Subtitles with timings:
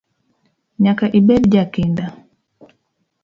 [0.83, 2.05] Nyaka ibed jakinda.